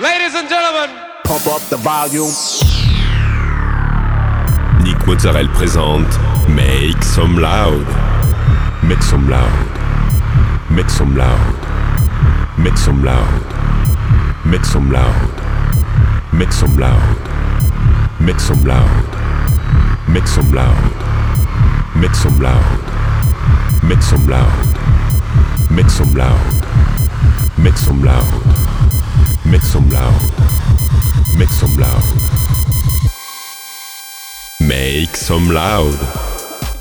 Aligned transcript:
Ladies 0.00 0.34
and 0.34 0.48
gentlemen, 0.48 0.96
pump 1.24 1.46
up 1.46 1.60
the 1.68 1.76
volume. 1.76 2.32
Nick 4.82 5.06
Mozzarella 5.06 5.50
présente 5.52 6.18
Make 6.48 7.02
Some 7.02 7.38
Loud. 7.38 7.86
Make 8.82 9.02
some 9.02 9.28
loud. 9.28 9.50
Make 10.70 10.88
some 10.88 11.14
loud. 11.14 11.54
Make 12.56 12.78
some 12.78 13.04
loud. 13.04 13.44
Make 14.46 14.64
some 14.64 14.90
loud. 14.90 15.28
Make 16.32 16.50
some 16.52 16.78
loud. 16.78 17.02
Make 18.22 18.40
some 18.40 18.64
loud. 18.64 19.04
Make 20.08 20.26
some 20.26 20.50
loud. 20.50 20.94
Make 21.94 22.14
some 22.14 22.40
loud. 22.40 22.62
Make 23.82 24.02
some 24.02 24.26
loud. 24.26 24.66
Make 25.70 25.90
some 25.90 26.14
loud. 26.14 26.64
Make 27.58 27.76
some 27.76 28.02
loud. 28.02 28.69
Make 29.50 29.62
some 29.62 29.90
loud. 29.90 30.20
Make 31.36 31.48
some 31.48 31.76
loud. 31.76 32.04
Make 34.60 35.16
some 35.16 35.50
loud. 35.50 35.92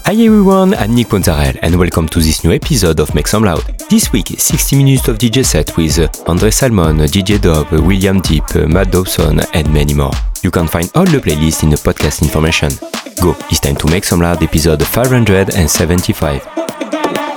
Hi 0.05 0.13
everyone, 0.13 0.75
I'm 0.75 0.94
Nick 0.94 1.08
Ponzarel 1.08 1.58
and 1.63 1.80
welcome 1.80 2.08
to 2.09 2.20
this 2.20 2.44
new 2.44 2.52
episode 2.52 2.99
of 2.99 3.16
Make 3.16 3.27
Some 3.27 3.44
Loud. 3.44 3.63
This 3.89 4.11
week, 4.11 4.27
60 4.27 4.75
minutes 4.75 5.08
of 5.08 5.17
DJ 5.17 5.44
set 5.44 5.75
with 5.77 6.30
Andre 6.30 6.52
Salmon, 6.52 6.97
DJ 6.97 7.41
Dub, 7.41 7.71
William 7.71 8.21
Deep, 8.21 8.44
Matt 8.67 8.91
Dawson 8.91 9.39
and 9.53 9.73
many 9.73 9.95
more. 9.95 10.11
You 10.44 10.52
can 10.52 10.67
find 10.67 10.91
all 10.94 11.05
the 11.05 11.17
playlists 11.17 11.63
in 11.63 11.72
the 11.72 11.77
podcast 11.77 12.22
information. 12.22 12.70
Go, 13.20 13.36
it's 13.49 13.59
time 13.59 13.77
to 13.77 13.88
Make 13.88 14.03
Some 14.03 14.22
Loud 14.22 14.44
episode 14.44 14.86
575. 14.86 17.28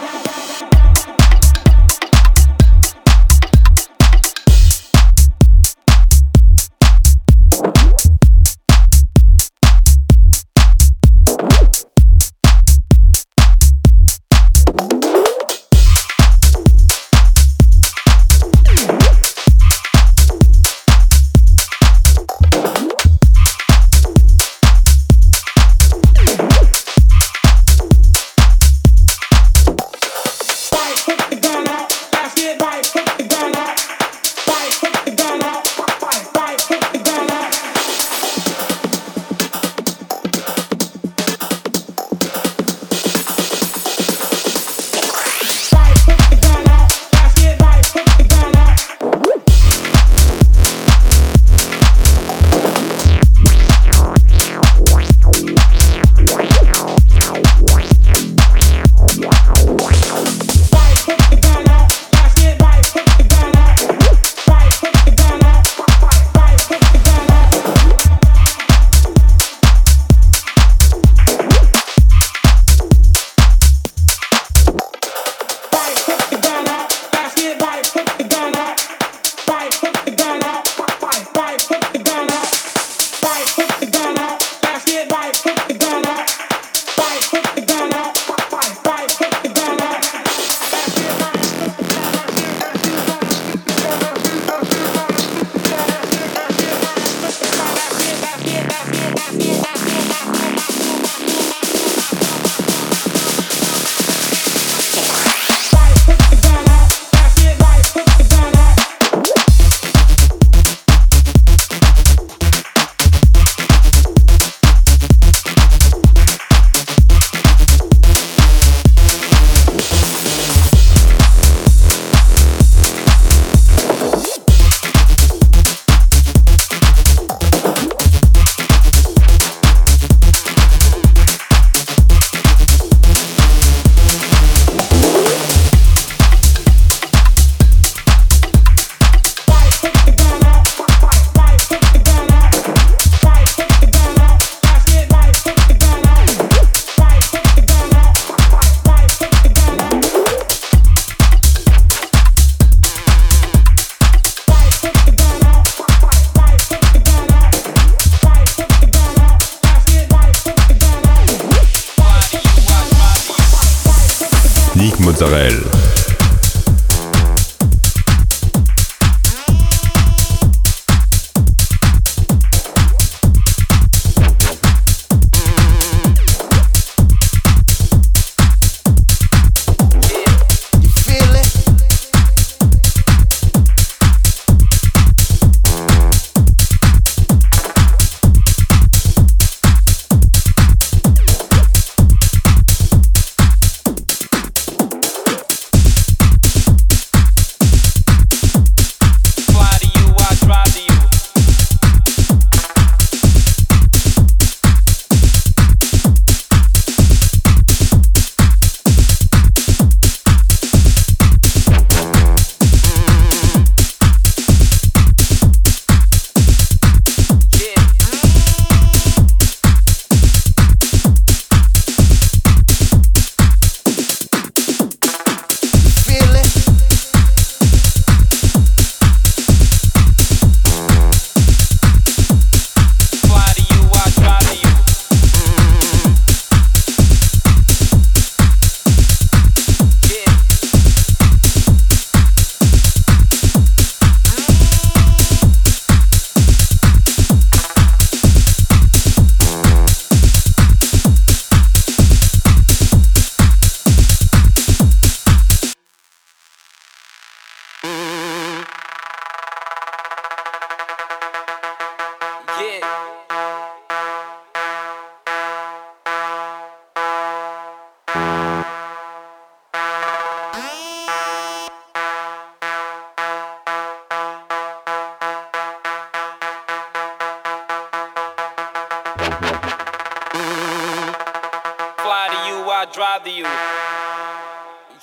Drive 282.87 283.25
to 283.25 283.31
you. 283.31 283.45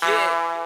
Yeah. 0.02 0.59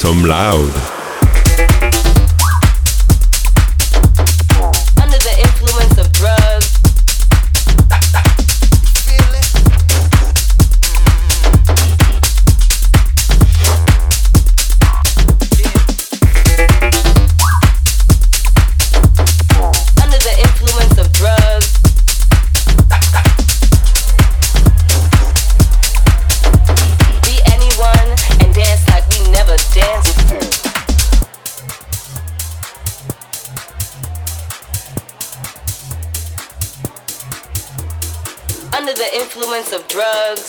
some 0.00 0.22
loud. 0.24 0.99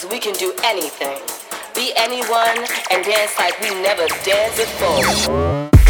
we 0.09 0.19
can 0.19 0.33
do 0.33 0.53
anything, 0.63 1.18
be 1.75 1.92
anyone, 1.95 2.57
and 2.89 3.03
dance 3.03 3.38
like 3.38 3.59
we 3.62 3.69
never 3.81 4.07
danced 4.24 4.57
before. 4.57 5.81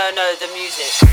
no, 0.00 0.10
no, 0.12 0.34
the 0.36 0.46
music. 0.54 1.09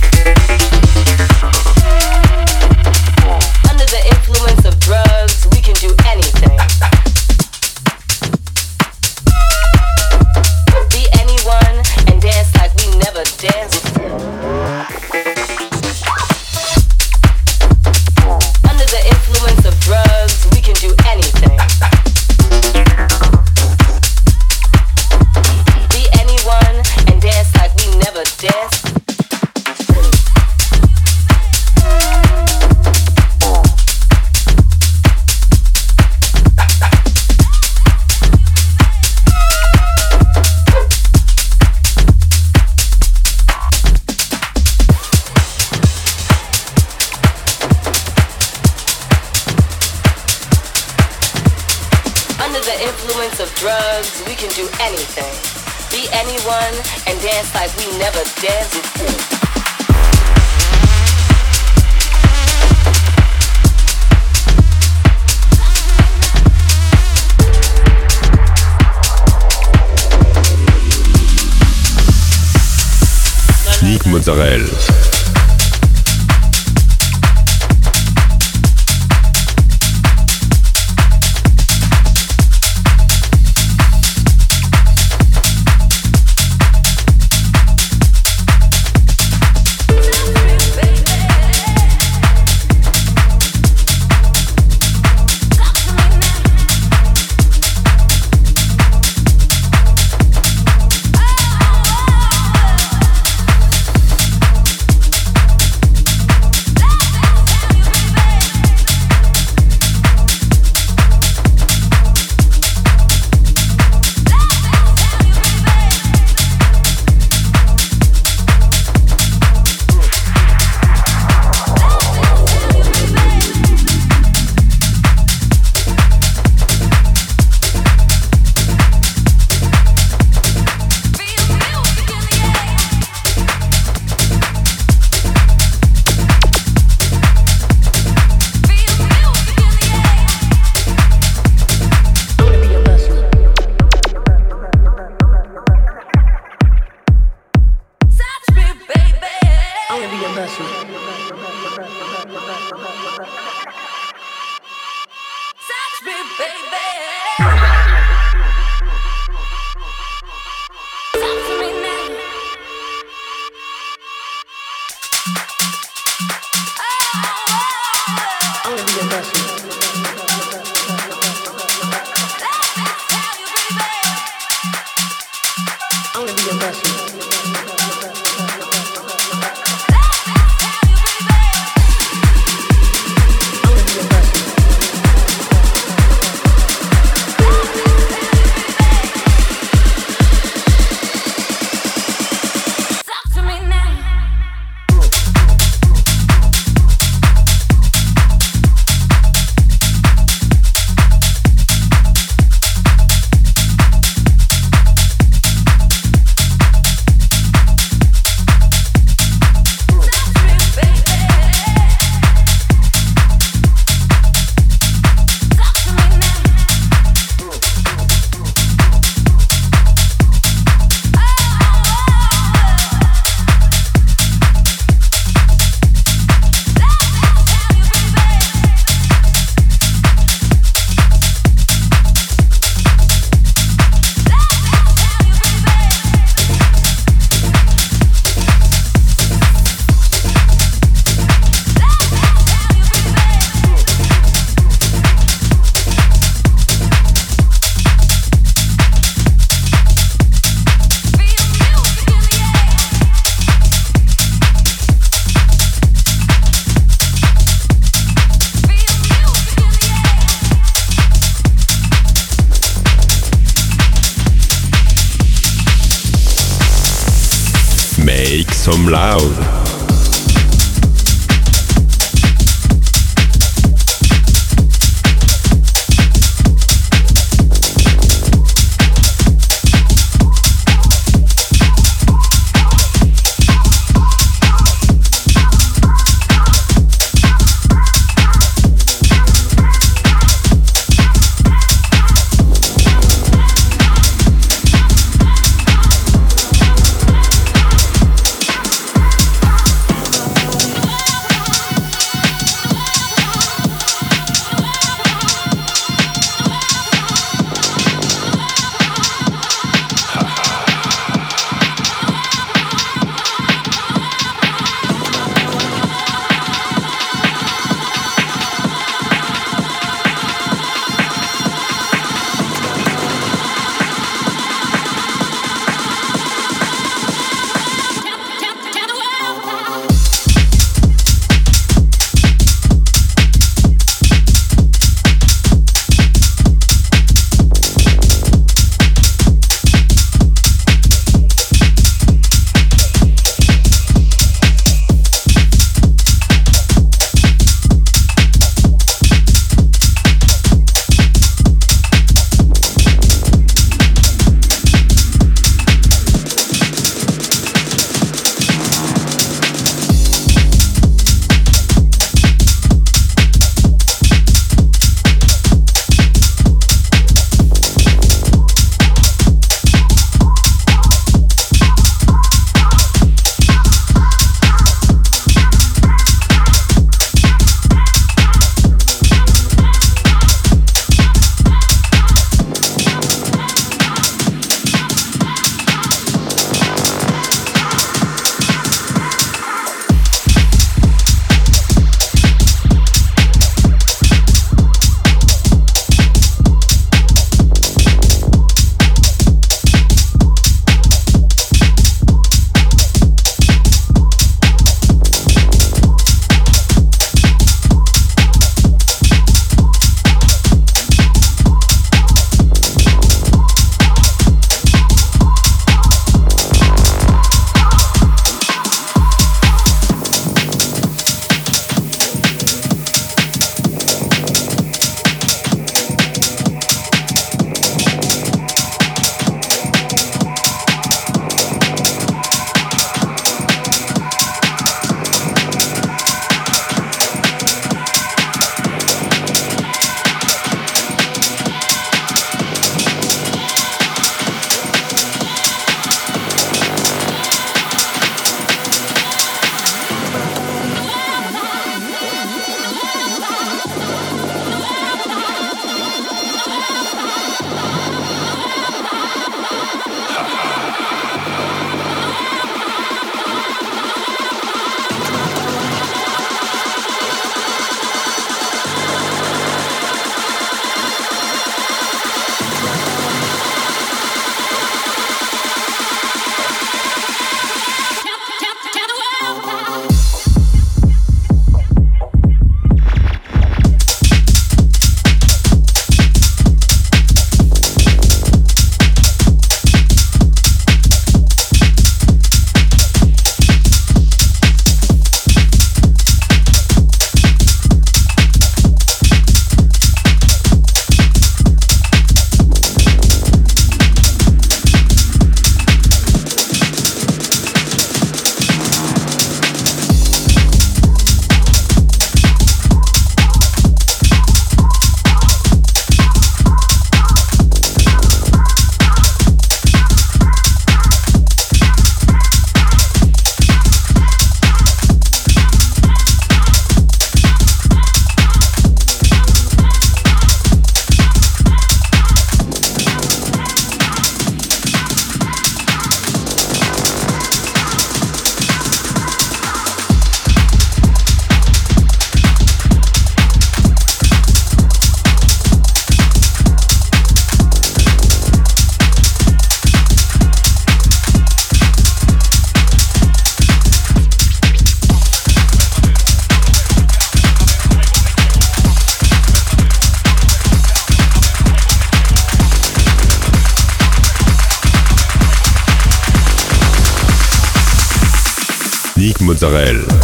Sorel. 569.47 569.96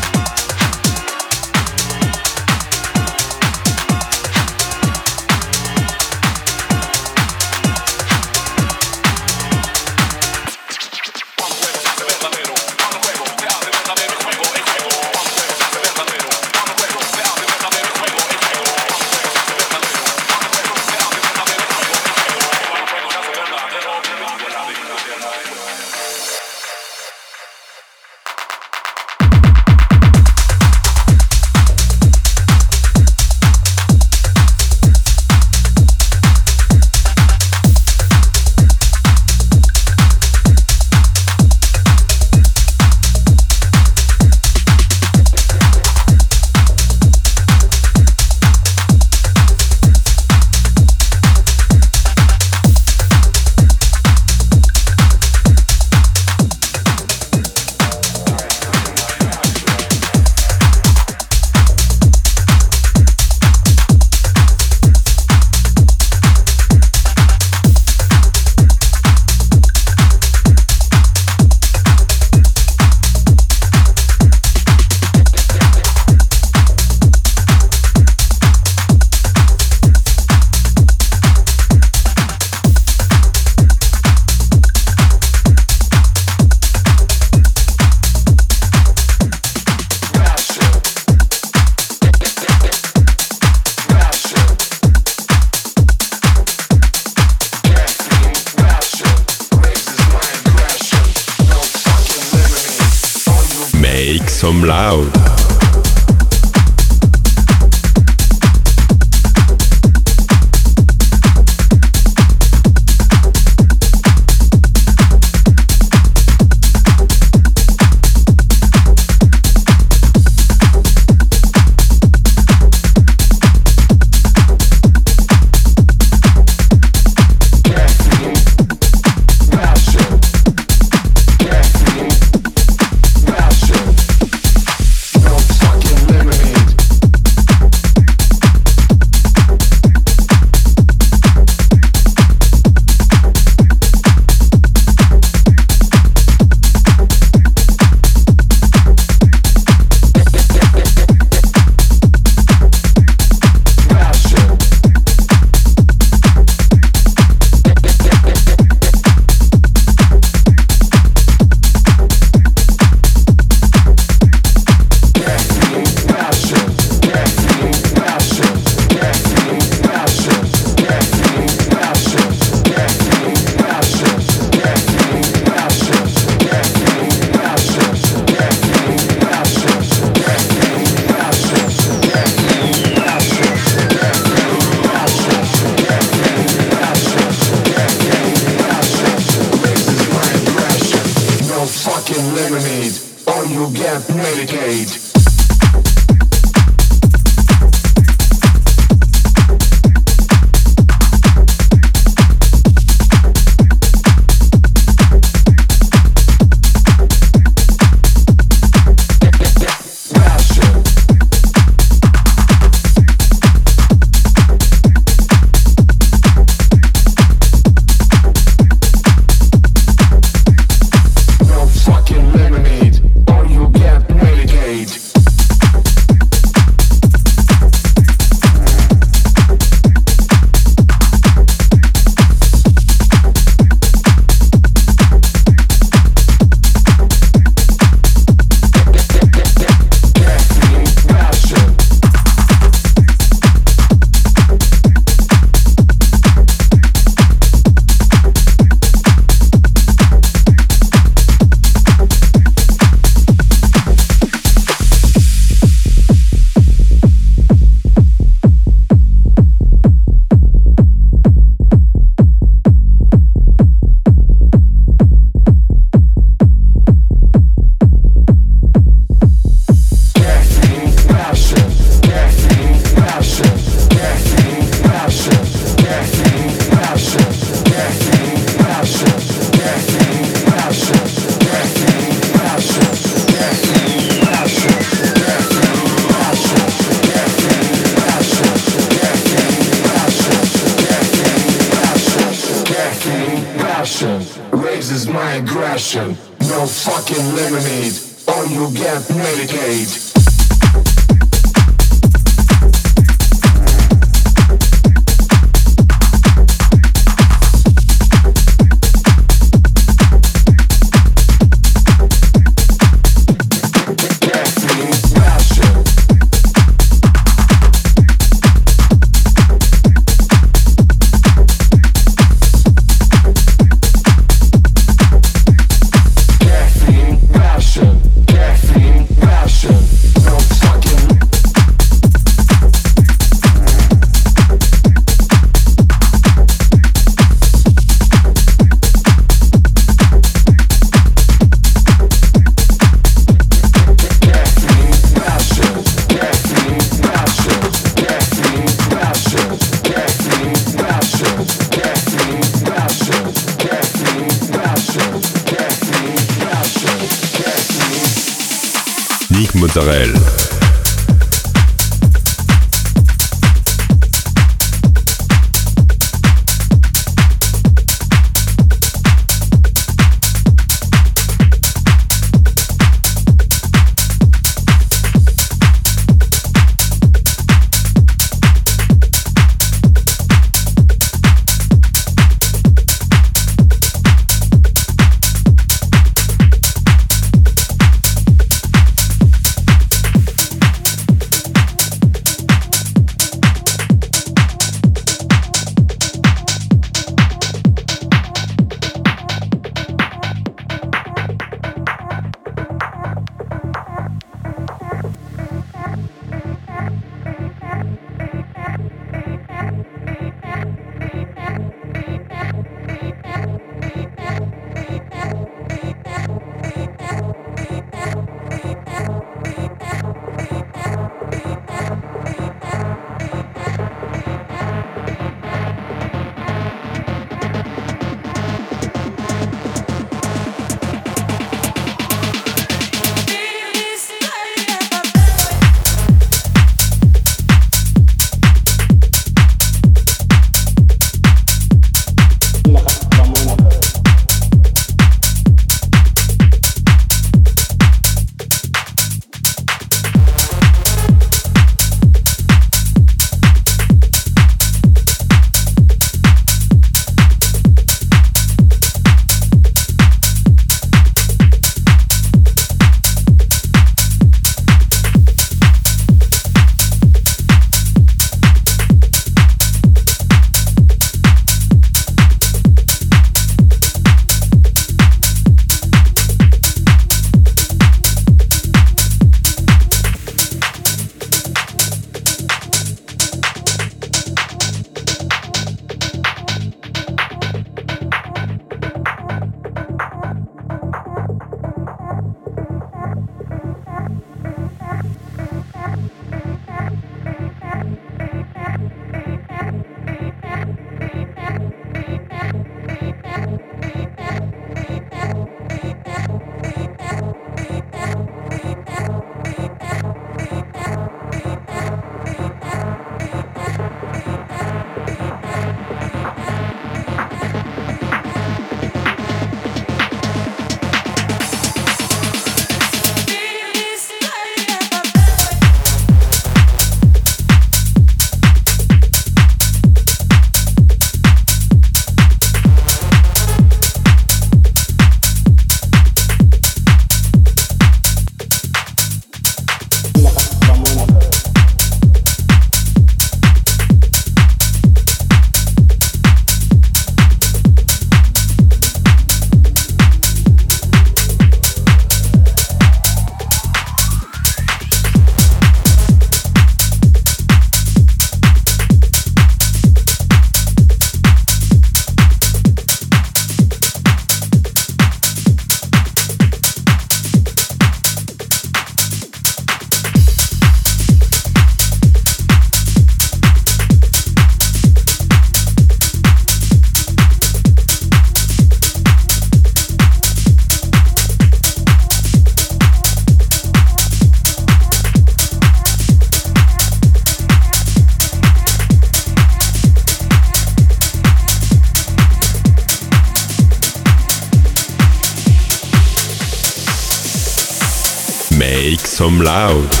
Loud. 599.51 600.00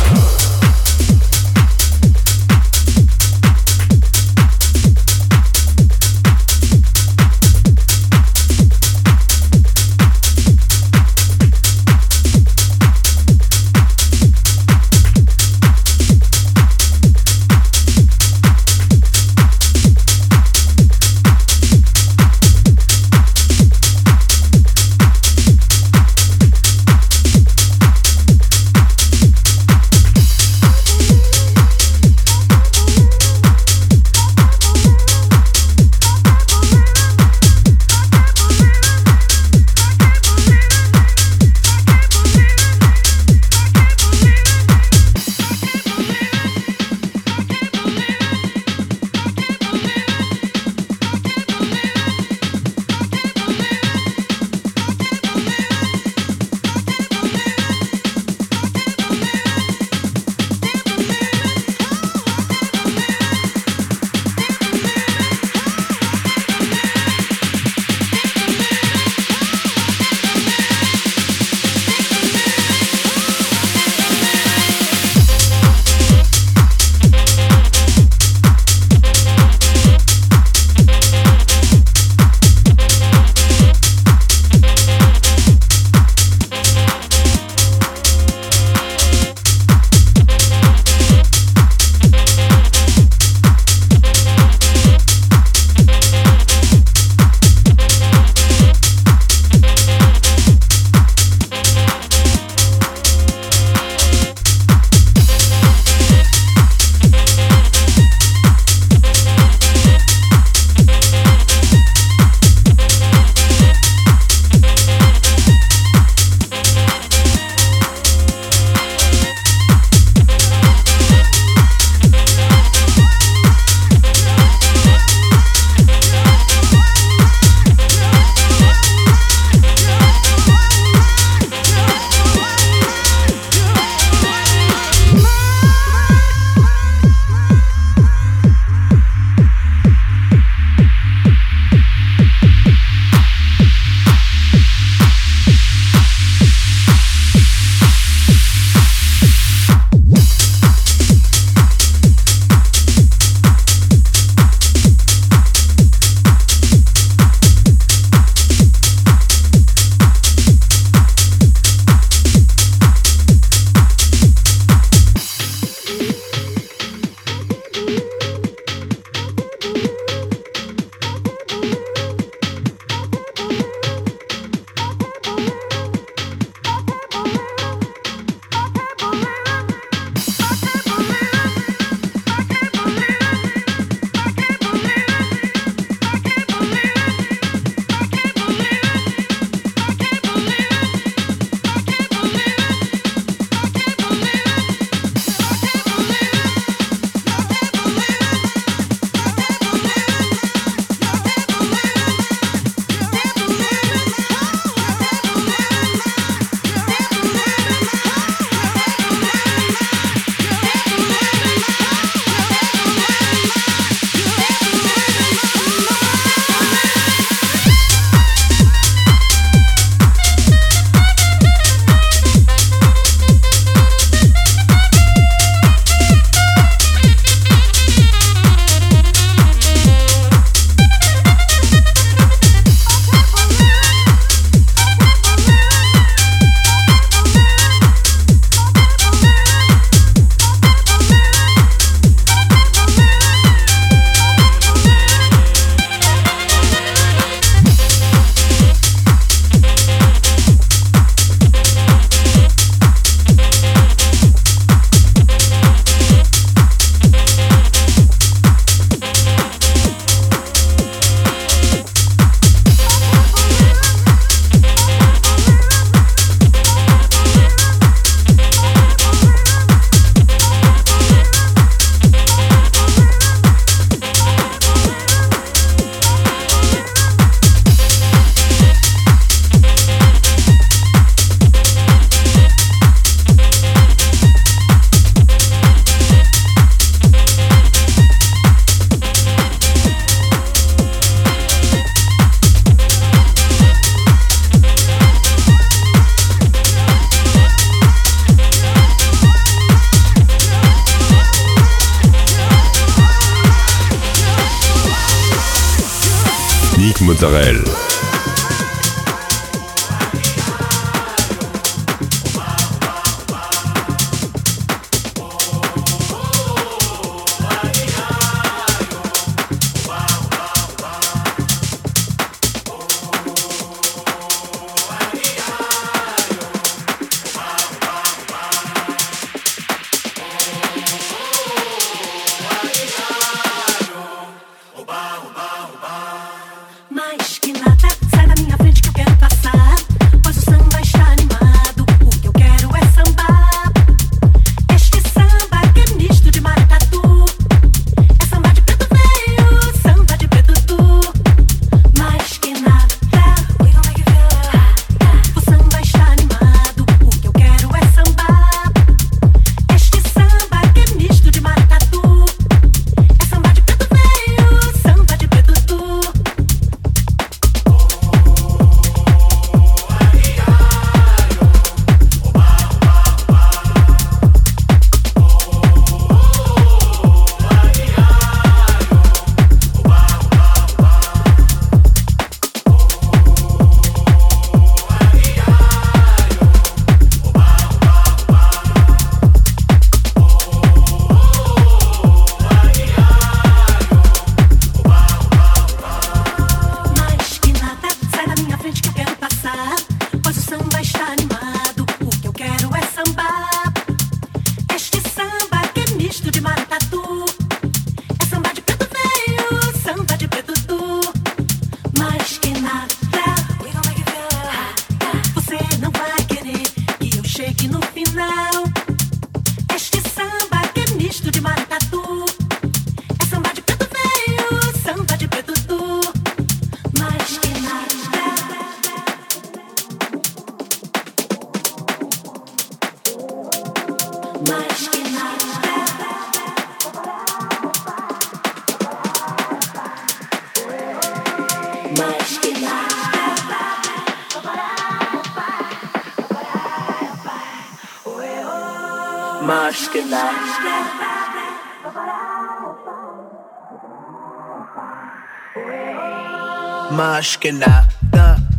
Israël. 307.21 307.90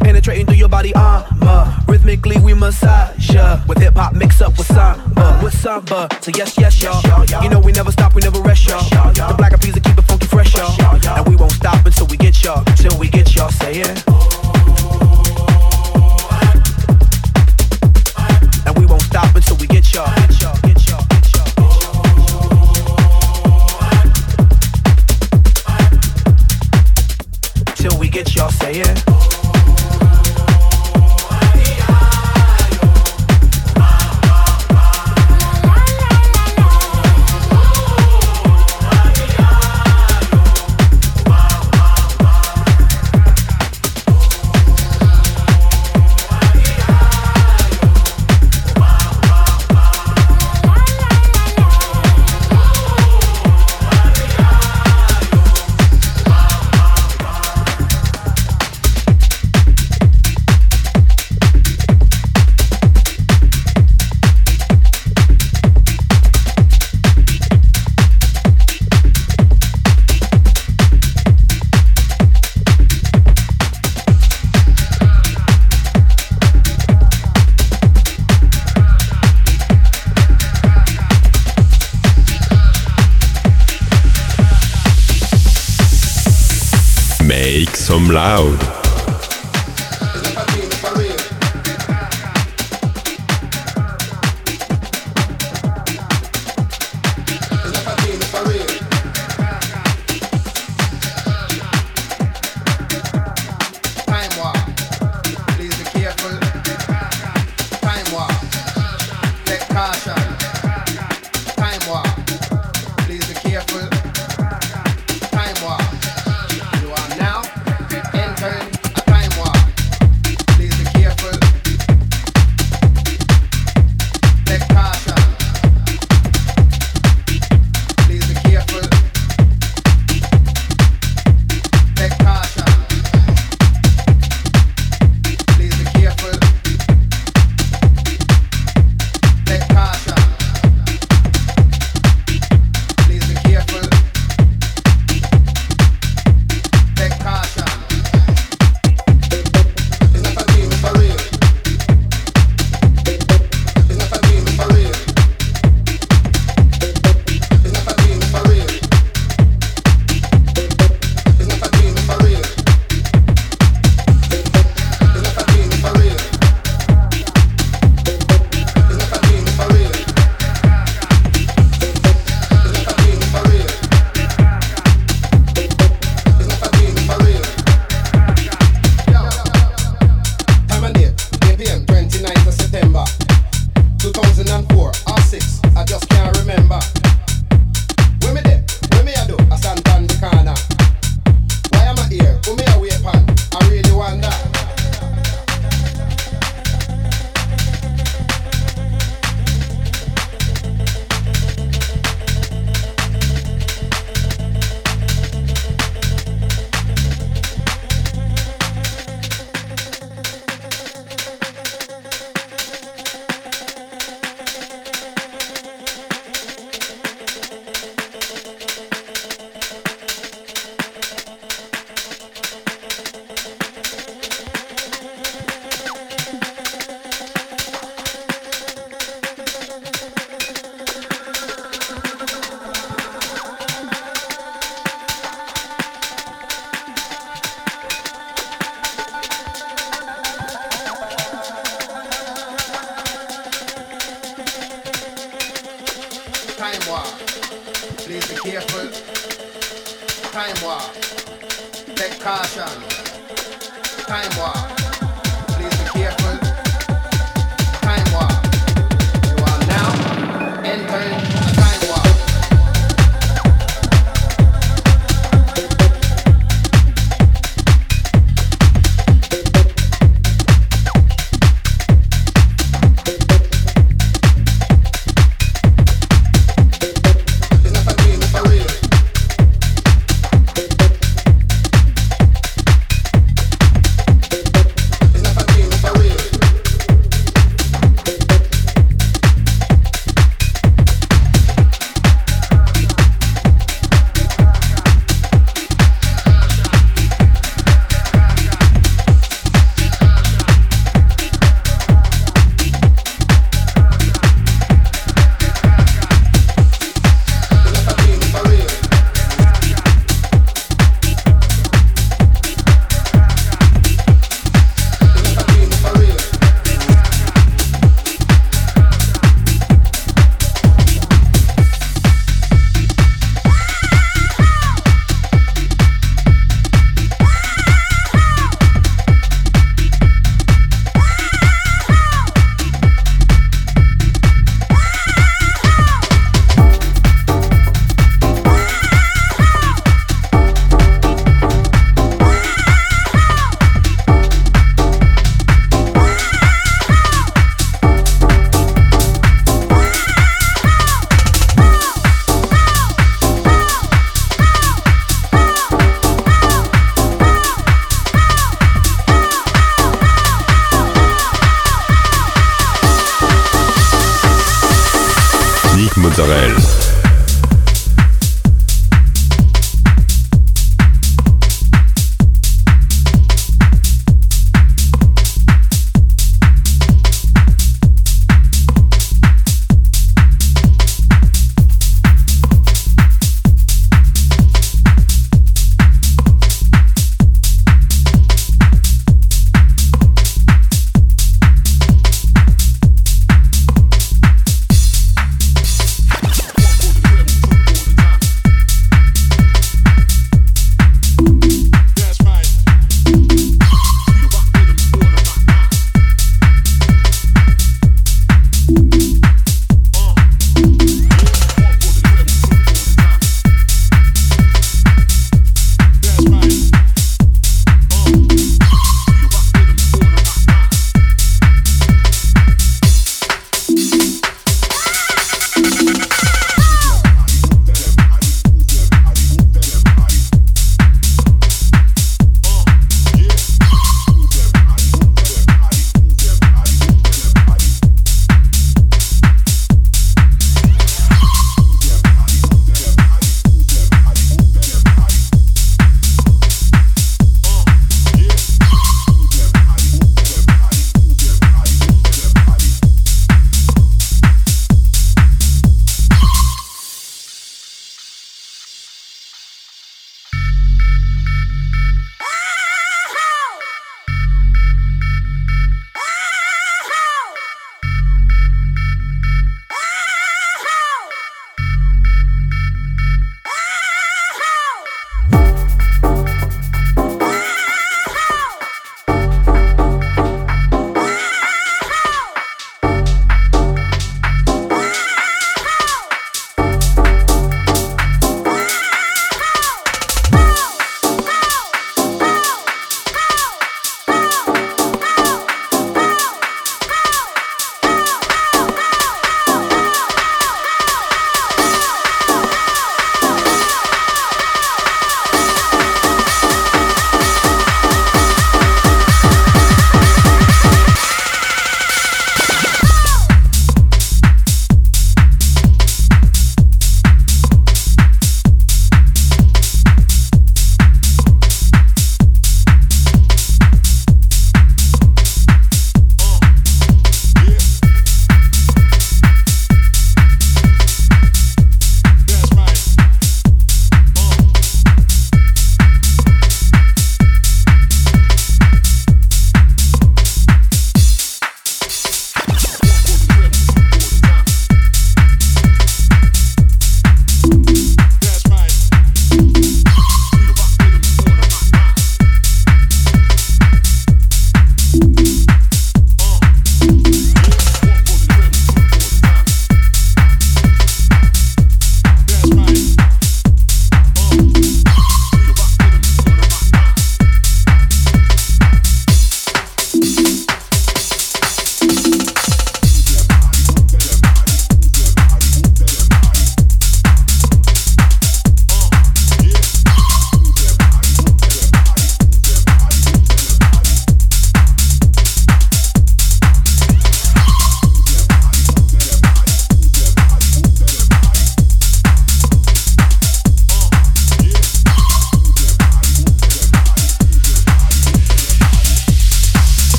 Penetrating 0.00 0.46
through 0.46 0.56
your 0.56 0.68
body 0.68 0.94
armor. 0.94 1.74
Rhythmically 1.88 2.38
we 2.40 2.54
massage 2.54 3.30
ya. 3.30 3.60
With 3.68 3.78
hip 3.78 3.94
hop 3.94 4.14
mix 4.14 4.40
up 4.40 4.56
with 4.56 4.66
samba, 4.66 5.40
with 5.42 5.54
samba. 5.54 6.08
So 6.20 6.30
yes, 6.34 6.56
yes, 6.58 6.82
y'all. 6.82 7.01